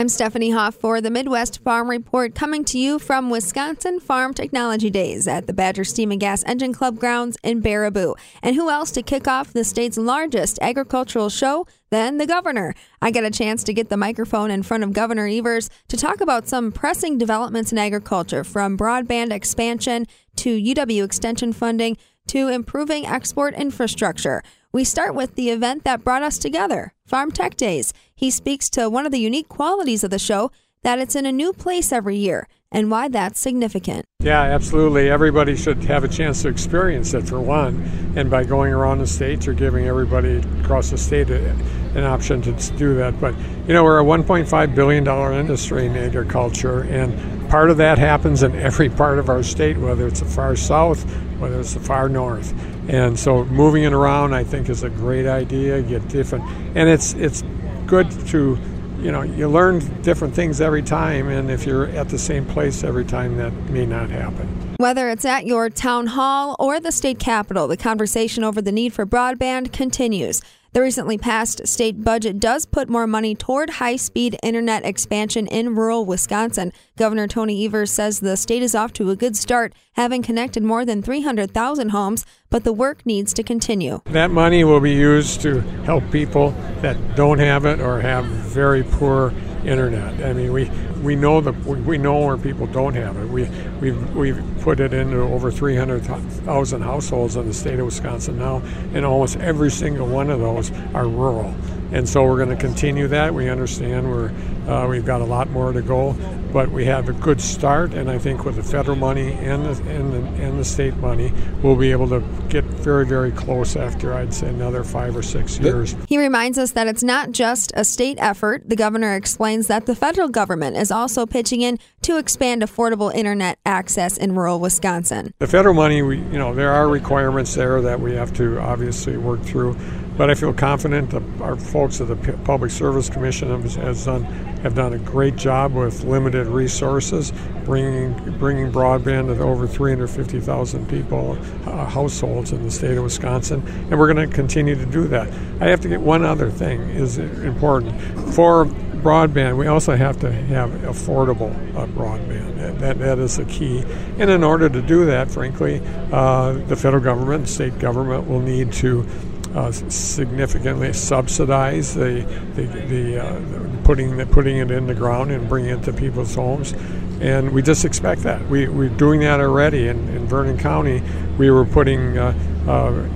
[0.00, 4.88] I'm Stephanie Hoff for the Midwest Farm Report, coming to you from Wisconsin Farm Technology
[4.88, 8.14] Days at the Badger Steam and Gas Engine Club grounds in Baraboo.
[8.42, 12.74] And who else to kick off the state's largest agricultural show than the governor?
[13.02, 16.22] I got a chance to get the microphone in front of Governor Evers to talk
[16.22, 20.06] about some pressing developments in agriculture, from broadband expansion
[20.36, 21.98] to UW extension funding
[22.30, 24.40] to improving export infrastructure.
[24.72, 27.92] We start with the event that brought us together, Farm Tech Days.
[28.14, 30.52] He speaks to one of the unique qualities of the show
[30.84, 34.04] that it's in a new place every year and why that's significant.
[34.20, 35.10] Yeah, absolutely.
[35.10, 38.12] Everybody should have a chance to experience it for one.
[38.16, 42.52] And by going around the state, you're giving everybody across the state an option to
[42.76, 43.18] do that.
[43.20, 43.34] But,
[43.66, 48.54] you know, we're a $1.5 billion industry in agriculture, and part of that happens in
[48.56, 51.02] every part of our state, whether it's the far south,
[51.38, 52.52] whether it's the far north.
[52.88, 55.80] And so moving it around, I think, is a great idea.
[55.82, 56.44] Get different,
[56.76, 57.42] and it's it's
[57.86, 58.58] good to,
[59.00, 61.28] you know, you learn different things every time.
[61.28, 64.74] And if you're at the same place every time, that may not happen.
[64.76, 68.92] Whether it's at your town hall or the state capitol, the conversation over the need
[68.92, 70.42] for broadband continues.
[70.72, 75.74] The recently passed state budget does put more money toward high speed internet expansion in
[75.74, 76.72] rural Wisconsin.
[76.96, 80.84] Governor Tony Evers says the state is off to a good start, having connected more
[80.84, 84.00] than 300,000 homes, but the work needs to continue.
[84.06, 88.84] That money will be used to help people that don't have it or have very
[88.84, 89.34] poor
[89.64, 90.24] internet.
[90.24, 90.70] I mean, we
[91.02, 93.28] we know that we know where people don't have it.
[93.28, 93.48] We
[93.80, 98.62] we've we've put it into over 300,000 households in the state of Wisconsin now,
[98.94, 101.54] and almost every single one of those are rural.
[101.92, 103.34] And so we're going to continue that.
[103.34, 104.32] We understand we're
[104.70, 106.12] uh, we've got a lot more to go,
[106.52, 109.90] but we have a good start, and I think with the federal money and the,
[109.90, 114.14] and the, and the state money, we'll be able to get very, very close after,
[114.14, 115.96] I'd say, another five or six years.
[116.06, 118.68] He reminds us that it's not just a state effort.
[118.68, 123.58] The governor explains that the federal government is also pitching in to expand affordable internet
[123.66, 125.34] access in rural Wisconsin.
[125.38, 129.16] The federal money, we, you know, there are requirements there that we have to obviously
[129.16, 129.76] work through,
[130.16, 134.24] but I feel confident that our folks at the Public Service Commission have, has done
[134.62, 137.32] have done a great job with limited resources,
[137.64, 143.98] bringing bringing broadband to over 350,000 people, uh, households in the state of Wisconsin, and
[143.98, 145.32] we're going to continue to do that.
[145.62, 147.98] I have to get one other thing is important
[148.34, 149.56] for broadband.
[149.56, 152.78] We also have to have affordable uh, broadband.
[152.80, 153.84] That that is the key.
[154.18, 155.80] And in order to do that, frankly,
[156.12, 159.06] uh, the federal government, state government will need to
[159.54, 162.24] uh, significantly subsidize the
[162.54, 166.34] the, the, uh, putting the, putting it in the ground and bringing it to people's
[166.34, 166.72] homes,
[167.20, 168.46] and we just expect that.
[168.48, 171.02] We we're doing that already in, in Vernon County.
[171.38, 172.18] We were putting.
[172.18, 172.34] Uh,
[172.66, 173.08] uh,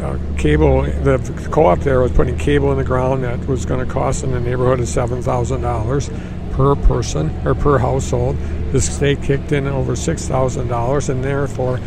[0.00, 1.18] uh cable, the
[1.52, 4.40] co-op there was putting cable in the ground that was going to cost in the
[4.40, 6.08] neighborhood of seven thousand dollars
[6.52, 8.36] per person or per household.
[8.72, 11.78] The state kicked in over six thousand dollars, and therefore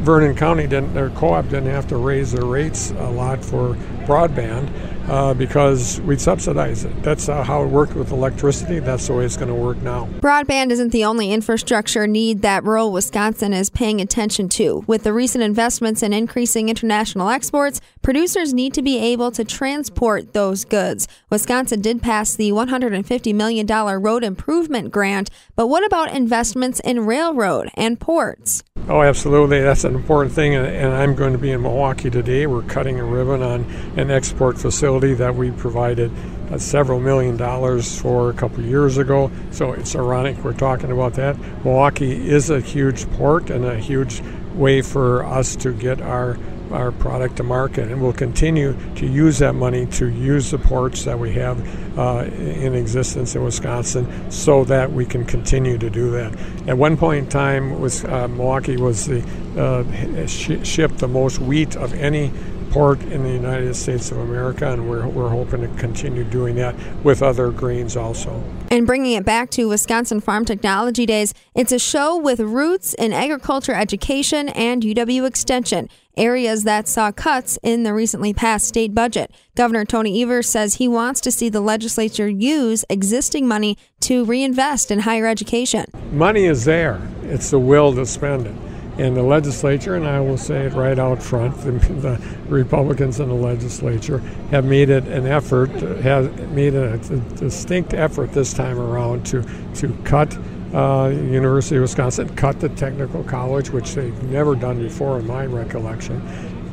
[0.00, 3.74] Vernon County didn't, their co-op didn't have to raise their rates a lot for
[4.06, 4.68] broadband
[5.10, 7.02] uh, because we subsidize it.
[7.02, 8.78] That's uh, how it worked with electricity.
[8.78, 10.06] That's the way it's going to work now.
[10.20, 14.84] Broadband isn't the only infrastructure need that rural Wisconsin is paying attention to.
[14.86, 20.32] With the recent investments in increasing international exports, producers need to be able to transport
[20.32, 21.08] those goods.
[21.28, 27.68] Wisconsin did pass the $150 million road improvement grant, but what about investments in railroad
[27.74, 28.62] and ports?
[28.88, 29.60] Oh, absolutely.
[29.60, 30.54] That's an important thing.
[30.54, 32.46] And I'm going to be in Milwaukee today.
[32.46, 33.64] We're cutting a ribbon on
[33.96, 36.10] an export facility that we provided
[36.50, 39.30] uh, several million dollars for a couple years ago.
[39.50, 41.38] So it's ironic we're talking about that.
[41.64, 44.22] Milwaukee is a huge port and a huge
[44.54, 46.38] way for us to get our
[46.72, 51.04] our product to market, and we'll continue to use that money to use the ports
[51.04, 56.12] that we have uh, in existence in Wisconsin, so that we can continue to do
[56.12, 56.32] that.
[56.68, 59.20] At one point in time, was uh, Milwaukee was the
[59.58, 62.30] uh, sh- shipped the most wheat of any
[62.70, 66.74] port in the United States of America, and we're, we're hoping to continue doing that
[67.04, 68.42] with other greens also.
[68.70, 73.12] And bringing it back to Wisconsin Farm Technology Days, it's a show with roots in
[73.12, 79.32] agriculture education and UW Extension, areas that saw cuts in the recently passed state budget.
[79.56, 84.90] Governor Tony Evers says he wants to see the legislature use existing money to reinvest
[84.90, 85.86] in higher education.
[86.12, 88.69] Money is there, it's the will to spend it
[89.00, 93.28] in the legislature, and I will say it right out front, the, the Republicans in
[93.28, 94.18] the legislature
[94.50, 95.70] have made it an effort,
[96.02, 99.42] has made a, a distinct effort this time around to
[99.76, 100.36] to cut
[100.74, 105.46] uh, University of Wisconsin, cut the technical college, which they've never done before in my
[105.46, 106.20] recollection,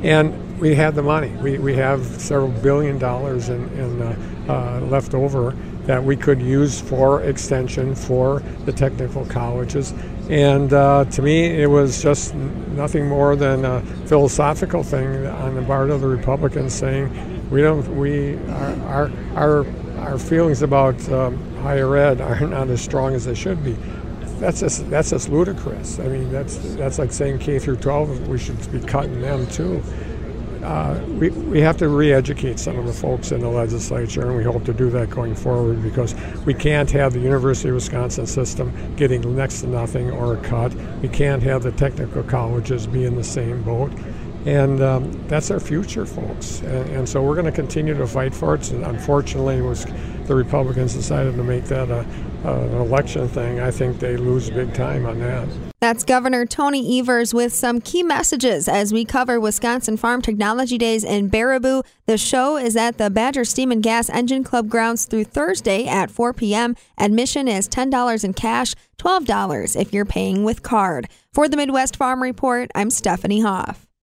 [0.03, 1.29] and we had the money.
[1.41, 4.15] We, we have several billion dollars in, in uh,
[4.49, 5.55] uh, left over
[5.87, 9.93] that we could use for extension for the technical colleges.
[10.29, 15.63] And uh, to me, it was just nothing more than a philosophical thing on the
[15.63, 19.65] part of the Republicans saying we don't we our our
[19.99, 23.77] our, feelings about um, higher ed are not as strong as they should be.
[24.39, 25.99] That's just that's just ludicrous.
[25.99, 29.81] I mean, that's that's like saying K through 12 we should be cutting them too
[30.67, 34.43] uh, we, we have to re-educate some of the folks in the legislature, and we
[34.43, 36.13] hope to do that going forward because
[36.45, 40.73] we can't have the University of Wisconsin system getting next to nothing or a cut.
[41.01, 43.93] We can't have the technical colleges be in the same boat.
[44.47, 46.61] And um, that's our future, folks.
[46.61, 48.71] And, and so we're going to continue to fight for it.
[48.71, 49.85] And unfortunately, was
[50.23, 52.05] the Republicans decided to make that a,
[52.49, 55.49] an election thing, I think they lose big time on that.
[55.81, 61.03] That's Governor Tony Evers with some key messages as we cover Wisconsin Farm Technology Days
[61.03, 61.85] in Baraboo.
[62.05, 66.09] The show is at the Badger Steam and Gas Engine Club grounds through Thursday at
[66.09, 66.77] 4 p.m.
[66.97, 71.09] Admission is $10 in cash, $12 if you're paying with card.
[71.33, 73.86] For the Midwest Farm Report, I'm Stephanie Hoff.